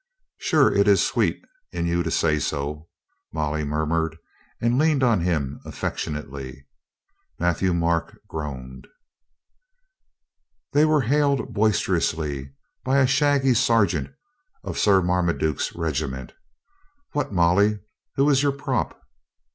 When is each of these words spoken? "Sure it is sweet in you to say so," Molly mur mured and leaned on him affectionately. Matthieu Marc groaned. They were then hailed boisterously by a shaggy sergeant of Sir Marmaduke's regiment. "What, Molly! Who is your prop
"Sure 0.39 0.73
it 0.73 0.87
is 0.87 1.05
sweet 1.05 1.39
in 1.71 1.85
you 1.85 2.01
to 2.01 2.09
say 2.09 2.39
so," 2.39 2.87
Molly 3.31 3.63
mur 3.63 3.85
mured 3.85 4.17
and 4.59 4.79
leaned 4.79 5.03
on 5.03 5.21
him 5.21 5.59
affectionately. 5.63 6.65
Matthieu 7.37 7.71
Marc 7.71 8.17
groaned. 8.27 8.87
They 10.73 10.85
were 10.85 11.01
then 11.01 11.09
hailed 11.09 11.53
boisterously 11.53 12.51
by 12.83 12.97
a 12.97 13.05
shaggy 13.05 13.53
sergeant 13.53 14.11
of 14.63 14.79
Sir 14.79 15.03
Marmaduke's 15.03 15.75
regiment. 15.75 16.33
"What, 17.11 17.31
Molly! 17.31 17.81
Who 18.15 18.27
is 18.27 18.41
your 18.41 18.53
prop 18.53 18.99